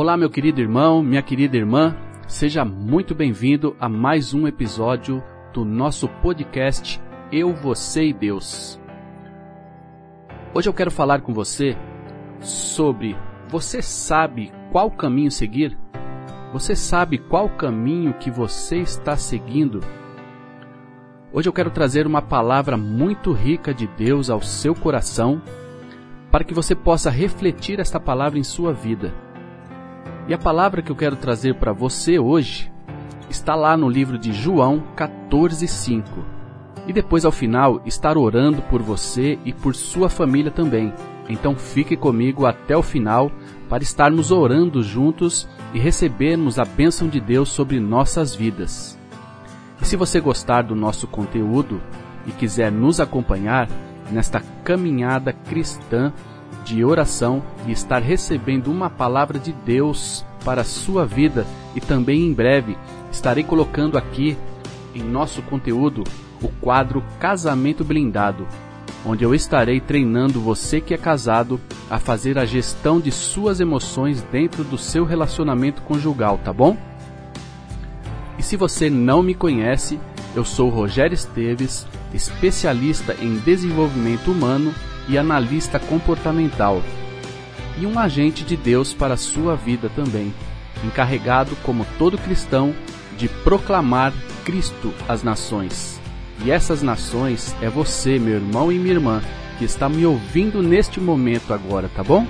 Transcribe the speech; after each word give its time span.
Olá, 0.00 0.16
meu 0.16 0.30
querido 0.30 0.60
irmão, 0.60 1.02
minha 1.02 1.20
querida 1.20 1.56
irmã, 1.56 1.96
seja 2.28 2.64
muito 2.64 3.16
bem-vindo 3.16 3.74
a 3.80 3.88
mais 3.88 4.32
um 4.32 4.46
episódio 4.46 5.20
do 5.52 5.64
nosso 5.64 6.06
podcast 6.22 7.02
Eu, 7.32 7.52
Você 7.52 8.04
e 8.04 8.12
Deus. 8.12 8.80
Hoje 10.54 10.68
eu 10.68 10.72
quero 10.72 10.92
falar 10.92 11.22
com 11.22 11.34
você 11.34 11.76
sobre 12.38 13.16
você 13.48 13.82
sabe 13.82 14.52
qual 14.70 14.88
caminho 14.88 15.32
seguir? 15.32 15.76
Você 16.52 16.76
sabe 16.76 17.18
qual 17.18 17.48
caminho 17.48 18.14
que 18.14 18.30
você 18.30 18.76
está 18.76 19.16
seguindo? 19.16 19.80
Hoje 21.32 21.48
eu 21.48 21.52
quero 21.52 21.72
trazer 21.72 22.06
uma 22.06 22.22
palavra 22.22 22.76
muito 22.76 23.32
rica 23.32 23.74
de 23.74 23.88
Deus 23.88 24.30
ao 24.30 24.42
seu 24.42 24.76
coração 24.76 25.42
para 26.30 26.44
que 26.44 26.54
você 26.54 26.76
possa 26.76 27.10
refletir 27.10 27.80
esta 27.80 27.98
palavra 27.98 28.38
em 28.38 28.44
sua 28.44 28.72
vida. 28.72 29.12
E 30.28 30.34
a 30.34 30.38
palavra 30.38 30.82
que 30.82 30.92
eu 30.92 30.96
quero 30.96 31.16
trazer 31.16 31.54
para 31.54 31.72
você 31.72 32.18
hoje 32.18 32.70
está 33.30 33.54
lá 33.54 33.78
no 33.78 33.88
livro 33.88 34.18
de 34.18 34.30
João 34.30 34.82
14:5. 34.94 36.04
E 36.86 36.92
depois 36.92 37.24
ao 37.24 37.32
final 37.32 37.80
estar 37.86 38.18
orando 38.18 38.60
por 38.60 38.82
você 38.82 39.38
e 39.42 39.54
por 39.54 39.74
sua 39.74 40.10
família 40.10 40.50
também. 40.50 40.92
Então 41.30 41.56
fique 41.56 41.96
comigo 41.96 42.44
até 42.44 42.76
o 42.76 42.82
final 42.82 43.32
para 43.70 43.82
estarmos 43.82 44.30
orando 44.30 44.82
juntos 44.82 45.48
e 45.72 45.78
recebermos 45.78 46.58
a 46.58 46.64
bênção 46.66 47.08
de 47.08 47.20
Deus 47.20 47.48
sobre 47.48 47.80
nossas 47.80 48.34
vidas. 48.34 48.98
E 49.80 49.86
se 49.86 49.96
você 49.96 50.20
gostar 50.20 50.60
do 50.60 50.74
nosso 50.74 51.06
conteúdo 51.06 51.80
e 52.26 52.32
quiser 52.32 52.70
nos 52.70 53.00
acompanhar 53.00 53.66
nesta 54.10 54.42
caminhada 54.62 55.32
cristã 55.32 56.12
de 56.68 56.84
oração 56.84 57.42
e 57.66 57.72
estar 57.72 58.02
recebendo 58.02 58.70
uma 58.70 58.90
palavra 58.90 59.38
de 59.38 59.52
Deus 59.52 60.22
para 60.44 60.60
a 60.60 60.64
sua 60.64 61.06
vida 61.06 61.46
e 61.74 61.80
também 61.80 62.26
em 62.26 62.32
breve 62.32 62.76
estarei 63.10 63.42
colocando 63.42 63.96
aqui 63.96 64.36
em 64.94 65.02
nosso 65.02 65.40
conteúdo 65.40 66.04
o 66.42 66.48
quadro 66.60 67.02
Casamento 67.18 67.82
Blindado, 67.84 68.46
onde 69.04 69.24
eu 69.24 69.34
estarei 69.34 69.80
treinando 69.80 70.40
você 70.40 70.78
que 70.78 70.92
é 70.92 70.98
casado 70.98 71.58
a 71.88 71.98
fazer 71.98 72.38
a 72.38 72.44
gestão 72.44 73.00
de 73.00 73.10
suas 73.10 73.60
emoções 73.60 74.22
dentro 74.30 74.62
do 74.62 74.76
seu 74.76 75.06
relacionamento 75.06 75.80
conjugal, 75.82 76.38
tá 76.44 76.52
bom? 76.52 76.76
E 78.38 78.42
se 78.42 78.56
você 78.56 78.90
não 78.90 79.22
me 79.22 79.34
conhece, 79.34 79.98
eu 80.36 80.44
sou 80.44 80.68
Rogério 80.68 81.14
Esteves, 81.14 81.86
especialista 82.12 83.16
em 83.20 83.38
desenvolvimento 83.38 84.30
humano 84.30 84.72
e 85.08 85.16
analista 85.16 85.78
comportamental, 85.78 86.82
e 87.78 87.86
um 87.86 87.98
agente 87.98 88.44
de 88.44 88.56
Deus 88.56 88.92
para 88.92 89.14
a 89.14 89.18
sua 89.18 89.56
vida 89.56 89.90
também, 89.94 90.32
encarregado, 90.84 91.56
como 91.62 91.86
todo 91.98 92.18
cristão, 92.18 92.74
de 93.16 93.28
proclamar 93.28 94.12
Cristo 94.44 94.92
às 95.08 95.22
nações. 95.22 96.00
E 96.44 96.50
essas 96.50 96.82
nações 96.82 97.54
é 97.60 97.68
você, 97.68 98.18
meu 98.18 98.34
irmão 98.34 98.70
e 98.70 98.78
minha 98.78 98.94
irmã, 98.94 99.22
que 99.58 99.64
está 99.64 99.88
me 99.88 100.06
ouvindo 100.06 100.62
neste 100.62 101.00
momento 101.00 101.52
agora, 101.52 101.90
tá 101.94 102.02
bom? 102.02 102.26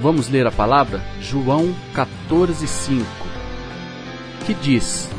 Vamos 0.00 0.28
ler 0.28 0.46
a 0.46 0.52
palavra? 0.52 1.02
João 1.20 1.74
14:5. 1.94 3.04
Que 4.46 4.54
diz: 4.54 5.10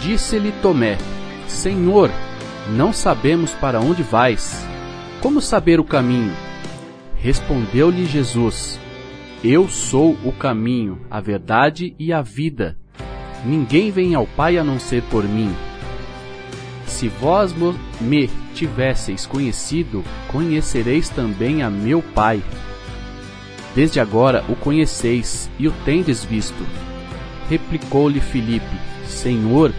Disse-lhe 0.00 0.52
Tomé: 0.62 0.96
Senhor, 1.48 2.10
não 2.68 2.92
sabemos 2.92 3.50
para 3.52 3.80
onde 3.80 4.02
vais. 4.04 4.64
Como 5.24 5.40
saber 5.40 5.80
o 5.80 5.84
caminho? 5.84 6.34
Respondeu-lhe 7.16 8.04
Jesus: 8.04 8.78
Eu 9.42 9.70
sou 9.70 10.18
o 10.22 10.30
caminho, 10.30 11.00
a 11.10 11.18
verdade 11.18 11.96
e 11.98 12.12
a 12.12 12.20
vida. 12.20 12.76
Ninguém 13.42 13.90
vem 13.90 14.14
ao 14.14 14.26
Pai 14.26 14.58
a 14.58 14.62
não 14.62 14.78
ser 14.78 15.02
por 15.04 15.24
mim. 15.24 15.50
Se 16.86 17.08
vós 17.08 17.54
me 18.02 18.28
tivesseis 18.54 19.24
conhecido, 19.24 20.04
conhecereis 20.30 21.08
também 21.08 21.62
a 21.62 21.70
meu 21.70 22.02
Pai. 22.02 22.42
Desde 23.74 24.00
agora 24.00 24.44
o 24.46 24.54
conheceis 24.54 25.50
e 25.58 25.66
o 25.66 25.72
tendes 25.86 26.22
visto. 26.22 26.66
Replicou-lhe 27.48 28.20
Filipe: 28.20 28.76
Senhor, 29.06 29.72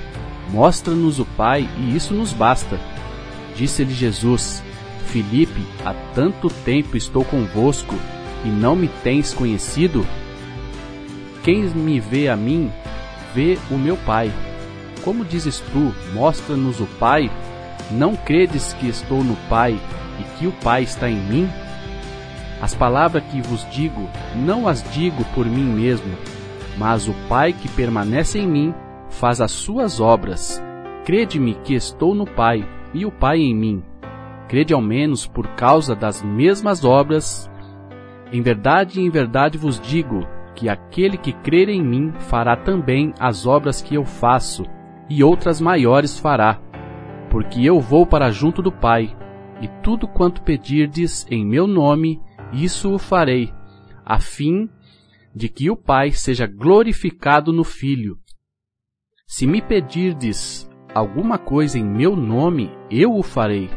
mostra-nos 0.49 1.19
o 1.19 1.25
Pai 1.37 1.69
e 1.77 1.95
isso 1.95 2.15
nos 2.15 2.33
basta. 2.33 2.79
Disse-lhe 3.55 3.93
Jesus: 3.93 4.63
Filipe, 5.05 5.61
há 5.85 5.93
tanto 6.13 6.49
tempo 6.49 6.97
estou 6.97 7.23
convosco 7.23 7.95
e 8.43 8.49
não 8.49 8.75
me 8.75 8.87
tens 9.03 9.33
conhecido? 9.33 10.05
Quem 11.43 11.63
me 11.69 11.99
vê 11.99 12.27
a 12.27 12.35
mim, 12.35 12.71
vê 13.33 13.57
o 13.69 13.77
meu 13.77 13.97
Pai. 13.97 14.31
Como 15.03 15.23
dizes 15.23 15.59
tu, 15.71 15.93
mostra-nos 16.13 16.79
o 16.79 16.85
Pai? 16.99 17.29
Não 17.91 18.15
credes 18.15 18.73
que 18.73 18.87
estou 18.87 19.23
no 19.23 19.35
Pai 19.47 19.79
e 20.19 20.23
que 20.37 20.47
o 20.47 20.51
Pai 20.51 20.83
está 20.83 21.09
em 21.09 21.15
mim? 21.15 21.49
As 22.61 22.73
palavras 22.73 23.23
que 23.25 23.41
vos 23.41 23.67
digo, 23.69 24.09
não 24.35 24.67
as 24.67 24.83
digo 24.91 25.23
por 25.35 25.45
mim 25.45 25.65
mesmo, 25.65 26.17
mas 26.77 27.07
o 27.07 27.13
Pai 27.29 27.53
que 27.53 27.67
permanece 27.69 28.39
em 28.39 28.47
mim 28.47 28.73
faz 29.09 29.39
as 29.39 29.51
suas 29.51 29.99
obras. 29.99 30.61
Crede-me 31.05 31.53
que 31.63 31.75
estou 31.75 32.15
no 32.15 32.25
Pai 32.25 32.67
e 32.93 33.05
o 33.05 33.11
Pai 33.11 33.37
em 33.37 33.53
mim. 33.53 33.83
Crede 34.47 34.73
ao 34.73 34.81
menos 34.81 35.25
por 35.25 35.47
causa 35.55 35.95
das 35.95 36.21
mesmas 36.21 36.83
obras. 36.83 37.49
Em 38.31 38.41
verdade, 38.41 39.01
em 39.01 39.09
verdade 39.09 39.57
vos 39.57 39.79
digo 39.79 40.27
que 40.55 40.69
aquele 40.69 41.17
que 41.17 41.33
crer 41.33 41.69
em 41.69 41.83
mim 41.83 42.13
fará 42.17 42.55
também 42.55 43.13
as 43.19 43.45
obras 43.45 43.81
que 43.81 43.95
eu 43.95 44.05
faço, 44.05 44.63
e 45.09 45.23
outras 45.23 45.59
maiores 45.59 46.17
fará, 46.17 46.59
porque 47.29 47.63
eu 47.63 47.79
vou 47.79 48.05
para 48.05 48.31
junto 48.31 48.61
do 48.61 48.71
Pai, 48.71 49.15
e 49.61 49.67
tudo 49.83 50.07
quanto 50.07 50.41
pedirdes 50.41 51.27
em 51.29 51.45
meu 51.45 51.67
nome, 51.67 52.21
isso 52.53 52.93
o 52.93 52.97
farei, 52.97 53.53
a 54.05 54.19
fim 54.19 54.69
de 55.35 55.49
que 55.49 55.69
o 55.69 55.75
Pai 55.75 56.11
seja 56.11 56.47
glorificado 56.47 57.51
no 57.51 57.63
Filho. 57.63 58.17
Se 59.27 59.45
me 59.45 59.61
pedirdes 59.61 60.69
alguma 60.93 61.37
coisa 61.37 61.77
em 61.77 61.83
meu 61.83 62.15
nome, 62.15 62.71
eu 62.89 63.13
o 63.13 63.21
farei. 63.21 63.69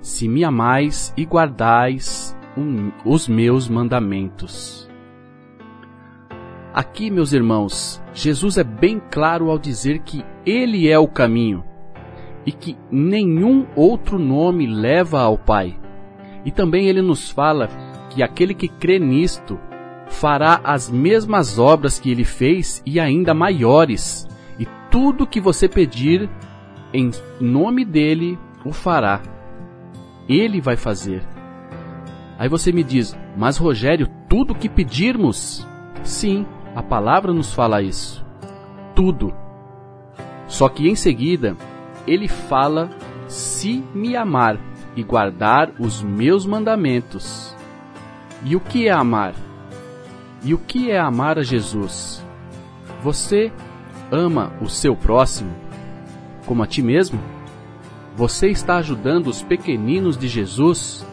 Se 0.00 0.28
me 0.28 0.44
amais 0.44 1.12
e 1.16 1.24
guardais 1.24 2.36
um, 2.56 2.90
os 3.04 3.28
meus 3.28 3.68
mandamentos. 3.68 4.88
Aqui, 6.72 7.10
meus 7.10 7.32
irmãos, 7.32 8.02
Jesus 8.12 8.58
é 8.58 8.64
bem 8.64 9.00
claro 9.10 9.50
ao 9.50 9.58
dizer 9.58 10.00
que 10.00 10.24
Ele 10.46 10.88
é 10.88 10.98
o 10.98 11.08
caminho 11.08 11.64
e 12.46 12.52
que 12.52 12.76
nenhum 12.90 13.66
outro 13.76 14.18
nome 14.18 14.66
leva 14.66 15.20
ao 15.20 15.36
Pai. 15.36 15.78
E 16.44 16.50
também 16.50 16.88
ele 16.88 17.02
nos 17.02 17.30
fala 17.30 17.68
que 18.08 18.22
aquele 18.22 18.54
que 18.54 18.68
crê 18.68 18.98
nisto 18.98 19.58
fará 20.08 20.60
as 20.64 20.88
mesmas 20.88 21.58
obras 21.58 21.98
que 22.00 22.10
ele 22.10 22.24
fez 22.24 22.82
e 22.86 22.98
ainda 22.98 23.34
maiores. 23.34 24.26
E 24.58 24.66
tudo 24.90 25.26
que 25.26 25.40
você 25.40 25.68
pedir 25.68 26.30
em 26.90 27.10
nome 27.38 27.84
dele 27.84 28.38
o 28.64 28.72
fará. 28.72 29.20
Ele 30.28 30.60
vai 30.60 30.76
fazer. 30.76 31.22
Aí 32.38 32.48
você 32.48 32.70
me 32.70 32.84
diz, 32.84 33.16
mas 33.36 33.56
Rogério, 33.56 34.08
tudo 34.28 34.54
que 34.54 34.68
pedirmos? 34.68 35.66
Sim, 36.04 36.46
a 36.74 36.82
palavra 36.82 37.32
nos 37.32 37.52
fala 37.52 37.82
isso. 37.82 38.24
Tudo. 38.94 39.34
Só 40.46 40.68
que 40.68 40.88
em 40.88 40.94
seguida, 40.94 41.56
ele 42.06 42.28
fala: 42.28 42.90
se 43.26 43.82
me 43.94 44.16
amar 44.16 44.58
e 44.94 45.02
guardar 45.02 45.70
os 45.78 46.02
meus 46.02 46.46
mandamentos. 46.46 47.54
E 48.44 48.54
o 48.54 48.60
que 48.60 48.88
é 48.88 48.92
amar? 48.92 49.34
E 50.44 50.54
o 50.54 50.58
que 50.58 50.90
é 50.90 50.98
amar 50.98 51.38
a 51.38 51.42
Jesus? 51.42 52.24
Você 53.02 53.52
ama 54.10 54.52
o 54.60 54.68
seu 54.68 54.96
próximo 54.96 55.68
como 56.48 56.62
a 56.62 56.66
ti 56.66 56.80
mesmo? 56.80 57.20
Você 58.18 58.48
está 58.48 58.78
ajudando 58.78 59.28
os 59.28 59.42
pequeninos 59.42 60.18
de 60.18 60.26
Jesus? 60.26 61.06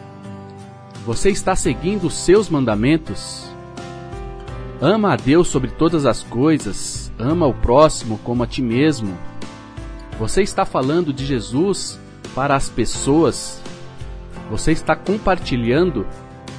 Você 1.04 1.30
está 1.30 1.54
seguindo 1.54 2.08
os 2.08 2.14
seus 2.14 2.50
mandamentos? 2.50 3.48
Ama 4.80 5.12
a 5.12 5.16
Deus 5.16 5.46
sobre 5.46 5.70
todas 5.70 6.04
as 6.04 6.24
coisas, 6.24 7.12
ama 7.16 7.46
o 7.46 7.54
próximo 7.54 8.18
como 8.24 8.42
a 8.42 8.46
ti 8.48 8.60
mesmo. 8.60 9.16
Você 10.18 10.42
está 10.42 10.64
falando 10.64 11.12
de 11.12 11.24
Jesus 11.24 11.96
para 12.34 12.56
as 12.56 12.68
pessoas. 12.68 13.62
Você 14.50 14.72
está 14.72 14.96
compartilhando 14.96 16.04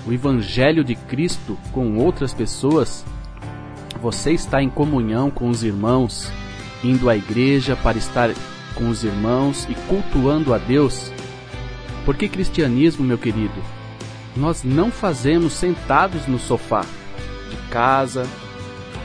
o 0.08 0.14
Evangelho 0.14 0.82
de 0.82 0.96
Cristo 0.96 1.58
com 1.74 1.98
outras 1.98 2.34
pessoas. 2.34 3.04
Você 4.02 4.32
está 4.32 4.64
em 4.64 4.70
comunhão 4.70 5.30
com 5.30 5.50
os 5.50 5.62
irmãos, 5.62 6.32
indo 6.82 7.10
à 7.10 7.18
igreja 7.18 7.76
para 7.76 7.98
estar 7.98 8.30
com 8.78 8.90
os 8.90 9.04
irmãos 9.04 9.68
e 9.70 9.76
cultuando 9.88 10.54
a 10.54 10.58
Deus. 10.58 11.12
Porque 12.06 12.30
cristianismo, 12.30 13.04
meu 13.04 13.18
querido, 13.18 13.62
nós 14.36 14.64
não 14.64 14.92
fazemos 14.92 15.54
sentados 15.54 16.28
no 16.28 16.40
sofá 16.40 16.86
casa. 17.68 18.26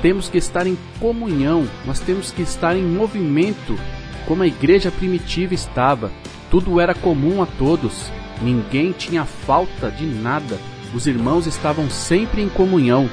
Temos 0.00 0.28
que 0.28 0.38
estar 0.38 0.66
em 0.66 0.76
comunhão, 0.98 1.68
nós 1.84 2.00
temos 2.00 2.30
que 2.30 2.42
estar 2.42 2.76
em 2.76 2.82
movimento, 2.82 3.78
como 4.26 4.42
a 4.42 4.46
igreja 4.46 4.90
primitiva 4.90 5.54
estava. 5.54 6.10
Tudo 6.50 6.80
era 6.80 6.94
comum 6.94 7.42
a 7.42 7.46
todos, 7.46 8.10
ninguém 8.40 8.92
tinha 8.92 9.24
falta 9.24 9.90
de 9.90 10.04
nada. 10.06 10.58
Os 10.94 11.06
irmãos 11.06 11.46
estavam 11.46 11.88
sempre 11.88 12.42
em 12.42 12.48
comunhão. 12.48 13.08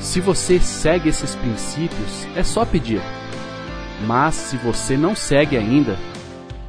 Se 0.00 0.20
você 0.20 0.60
segue 0.60 1.08
esses 1.08 1.34
princípios, 1.34 2.26
é 2.36 2.42
só 2.42 2.64
pedir. 2.64 3.02
Mas 4.06 4.34
se 4.34 4.56
você 4.56 4.96
não 4.96 5.14
segue 5.14 5.56
ainda 5.56 5.98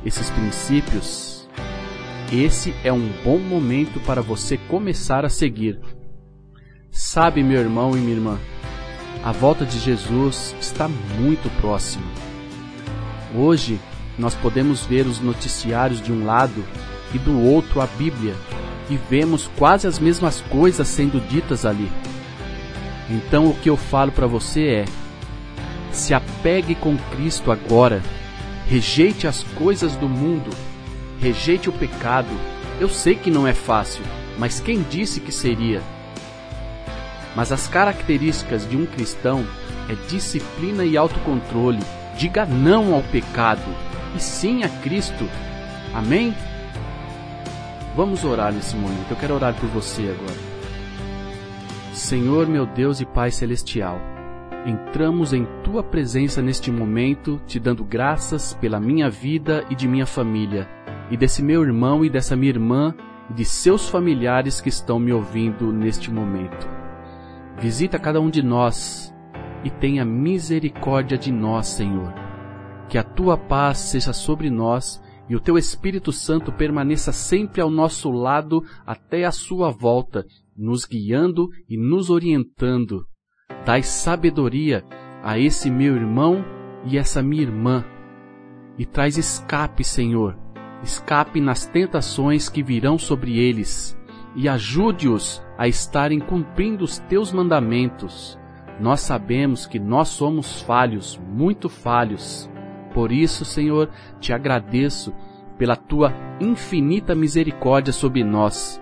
esses 0.06 0.30
princípios, 0.30 1.48
esse 2.32 2.74
é 2.84 2.92
um 2.92 3.10
bom 3.24 3.38
momento 3.38 4.00
para 4.02 4.22
você 4.22 4.58
começar 4.58 5.26
a 5.26 5.30
seguir. 5.30 5.80
Sabe, 6.92 7.44
meu 7.44 7.60
irmão 7.60 7.96
e 7.96 8.00
minha 8.00 8.16
irmã, 8.16 8.40
a 9.24 9.32
volta 9.32 9.66
de 9.66 9.80
Jesus 9.80 10.56
está 10.60 10.88
muito 10.88 11.50
próxima. 11.62 12.06
Hoje, 13.36 13.80
nós 14.18 14.36
podemos 14.36 14.86
ver 14.86 15.06
os 15.06 15.20
noticiários 15.20 16.02
de 16.02 16.12
um 16.12 16.26
lado 16.26 16.64
e 17.14 17.18
do 17.18 17.40
outro 17.40 17.82
a 17.82 17.86
Bíblia 17.86 18.36
e 18.90 18.98
vemos 19.10 19.50
quase 19.58 19.88
as 19.88 20.00
mesmas 20.00 20.42
coisas 20.42 20.88
sendo 20.88 21.20
ditas 21.28 21.66
ali. 21.66 21.90
Então, 23.10 23.50
o 23.50 23.56
que 23.56 23.70
eu 23.70 23.78
falo 23.78 24.12
para 24.12 24.28
você 24.28 24.68
é: 24.68 24.86
se 25.92 26.14
apegue 26.14 26.76
com 26.76 26.98
Cristo 27.16 27.52
agora. 27.52 28.02
Rejeite 28.68 29.28
as 29.28 29.44
coisas 29.44 29.96
do 29.96 30.08
mundo. 30.08 30.50
Rejeite 31.20 31.70
o 31.70 31.74
pecado. 31.74 32.30
Eu 32.80 32.90
sei 32.90 33.16
que 33.16 33.30
não 33.30 33.48
é 33.48 33.54
fácil, 33.54 34.04
mas 34.38 34.60
quem 34.60 34.82
disse 34.90 35.20
que 35.20 35.32
seria? 35.32 35.82
Mas 37.36 37.52
as 37.52 37.68
características 37.68 38.68
de 38.68 38.76
um 38.76 38.86
cristão 38.86 39.46
é 39.88 39.96
disciplina 40.10 40.84
e 40.84 40.98
autocontrole. 40.98 41.80
Diga 42.18 42.46
não 42.46 42.94
ao 42.94 43.04
pecado 43.04 43.62
e 44.16 44.20
sim 44.20 44.64
a 44.64 44.70
Cristo. 44.70 45.30
Amém? 45.94 46.34
Vamos 47.96 48.24
orar 48.24 48.54
nesse 48.54 48.76
momento. 48.76 49.12
Eu 49.12 49.18
quero 49.18 49.36
orar 49.36 49.54
por 49.54 49.68
você 49.70 50.04
agora. 50.04 50.52
Senhor, 51.94 52.48
meu 52.48 52.66
Deus 52.66 53.02
e 53.02 53.06
Pai 53.06 53.32
celestial, 53.32 54.00
entramos 54.66 55.34
em 55.34 55.46
tua 55.64 55.84
presença 55.84 56.42
neste 56.42 56.72
momento, 56.72 57.42
te 57.46 57.60
dando 57.60 57.84
graças 57.84 58.54
pela 58.54 58.80
minha 58.80 59.10
vida 59.10 59.66
e 59.70 59.76
de 59.76 59.88
minha 59.88 60.06
família, 60.06 60.70
e 61.10 61.18
desse 61.18 61.42
meu 61.42 61.64
irmão 61.64 62.06
e 62.06 62.10
dessa 62.10 62.36
minha 62.36 62.52
irmã, 62.52 62.94
e 63.30 63.34
de 63.34 63.46
seus 63.46 63.90
familiares 63.90 64.62
que 64.62 64.70
estão 64.70 65.00
me 65.00 65.12
ouvindo 65.12 65.72
neste 65.72 66.12
momento. 66.12 66.70
Visita 67.60 68.00
cada 68.00 68.20
um 68.20 68.30
de 68.30 68.42
nós 68.42 69.14
e 69.64 69.70
tenha 69.70 70.06
misericórdia 70.06 71.18
de 71.18 71.32
nós, 71.32 71.68
Senhor. 71.68 72.14
Que 72.90 72.98
a 72.98 73.04
tua 73.04 73.38
paz 73.38 73.78
seja 73.78 74.14
sobre 74.14 74.50
nós 74.50 75.02
e 75.30 75.36
o 75.36 75.40
teu 75.40 75.58
Espírito 75.58 76.12
Santo 76.12 76.52
permaneça 76.52 77.12
sempre 77.12 77.62
ao 77.62 77.70
nosso 77.70 78.12
lado 78.12 78.64
até 78.86 79.24
a 79.24 79.32
sua 79.32 79.72
volta, 79.72 80.26
nos 80.58 80.86
guiando 80.86 81.50
e 81.70 81.78
nos 81.78 82.10
orientando. 82.10 83.06
Dai 83.66 83.84
sabedoria 83.84 84.84
a 85.24 85.38
esse 85.38 85.70
meu 85.70 85.96
irmão 85.96 86.44
e 86.84 86.98
essa 86.98 87.22
minha 87.22 87.44
irmã. 87.44 87.86
E 88.78 88.86
traz 88.86 89.18
escape, 89.18 89.84
Senhor, 89.84 90.38
escape 90.84 91.40
nas 91.40 91.68
tentações 91.68 92.50
que 92.50 92.64
virão 92.64 92.98
sobre 92.98 93.38
eles 93.38 93.98
e 94.36 94.48
ajude-os 94.48 95.44
a 95.58 95.68
estarem 95.68 96.20
cumprindo 96.20 96.84
os 96.84 96.98
teus 97.00 97.32
mandamentos. 97.32 98.40
Nós 98.80 99.02
sabemos 99.02 99.68
que 99.68 99.78
nós 99.78 100.08
somos 100.10 100.62
falhos, 100.62 101.22
muito 101.32 101.70
falhos. 101.70 102.50
Por 102.94 103.12
isso, 103.12 103.46
Senhor, 103.46 103.90
te 104.20 104.34
agradeço 104.34 105.14
pela 105.58 105.76
tua 105.76 106.14
infinita 106.40 107.14
misericórdia 107.14 107.94
sobre 107.94 108.24
nós. 108.24 108.82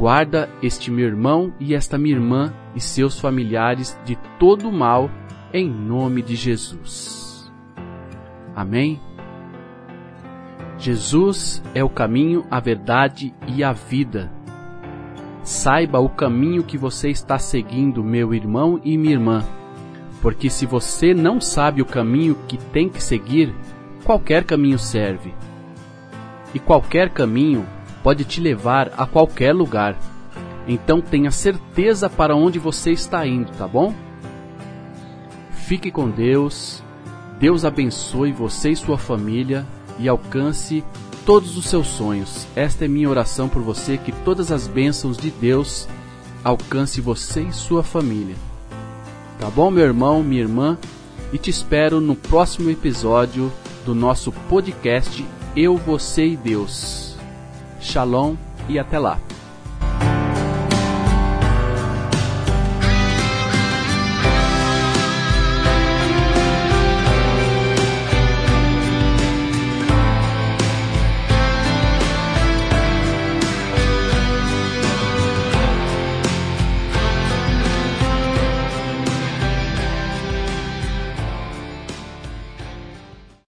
Guarda 0.00 0.48
este 0.62 0.90
meu 0.90 1.06
irmão 1.06 1.52
e 1.60 1.74
esta 1.74 1.98
minha 1.98 2.14
irmã 2.14 2.54
e 2.74 2.80
seus 2.80 3.20
familiares 3.20 4.00
de 4.02 4.16
todo 4.38 4.66
o 4.66 4.72
mal, 4.72 5.10
em 5.52 5.68
nome 5.68 6.22
de 6.22 6.36
Jesus. 6.36 7.52
Amém? 8.56 8.98
Jesus 10.78 11.62
é 11.74 11.84
o 11.84 11.90
caminho, 11.90 12.46
a 12.50 12.58
verdade 12.60 13.34
e 13.46 13.62
a 13.62 13.74
vida. 13.74 14.32
Saiba 15.42 16.00
o 16.00 16.08
caminho 16.08 16.62
que 16.62 16.78
você 16.78 17.10
está 17.10 17.38
seguindo, 17.38 18.02
meu 18.02 18.32
irmão 18.32 18.80
e 18.82 18.96
minha 18.96 19.12
irmã. 19.12 19.44
Porque 20.22 20.48
se 20.48 20.64
você 20.64 21.12
não 21.12 21.42
sabe 21.42 21.82
o 21.82 21.86
caminho 21.86 22.38
que 22.48 22.56
tem 22.56 22.88
que 22.88 23.02
seguir, 23.02 23.54
qualquer 24.02 24.44
caminho 24.44 24.78
serve. 24.78 25.34
E 26.54 26.58
qualquer 26.58 27.10
caminho 27.10 27.66
pode 28.02 28.24
te 28.24 28.40
levar 28.40 28.92
a 28.96 29.06
qualquer 29.06 29.54
lugar. 29.54 29.96
Então 30.66 31.00
tenha 31.00 31.30
certeza 31.30 32.08
para 32.08 32.36
onde 32.36 32.58
você 32.58 32.92
está 32.92 33.26
indo, 33.26 33.50
tá 33.52 33.66
bom? 33.66 33.94
Fique 35.52 35.90
com 35.90 36.10
Deus. 36.10 36.82
Deus 37.38 37.64
abençoe 37.64 38.32
você 38.32 38.70
e 38.70 38.76
sua 38.76 38.98
família 38.98 39.66
e 39.98 40.08
alcance 40.08 40.84
todos 41.24 41.56
os 41.56 41.66
seus 41.66 41.86
sonhos. 41.86 42.46
Esta 42.56 42.84
é 42.84 42.88
minha 42.88 43.08
oração 43.08 43.48
por 43.48 43.62
você, 43.62 43.96
que 43.96 44.12
todas 44.12 44.50
as 44.50 44.66
bênçãos 44.66 45.16
de 45.16 45.30
Deus 45.30 45.88
alcance 46.42 47.00
você 47.00 47.42
e 47.42 47.52
sua 47.52 47.82
família. 47.82 48.34
Tá 49.38 49.48
bom, 49.48 49.70
meu 49.70 49.84
irmão, 49.84 50.22
minha 50.22 50.42
irmã? 50.42 50.78
E 51.32 51.38
te 51.38 51.50
espero 51.50 52.00
no 52.00 52.14
próximo 52.14 52.70
episódio 52.70 53.52
do 53.86 53.94
nosso 53.94 54.32
podcast 54.48 55.24
Eu, 55.54 55.76
Você 55.76 56.26
e 56.26 56.36
Deus. 56.36 57.09
Shalom 57.80 58.36
e 58.68 58.78
até 58.78 58.98
lá. 58.98 59.18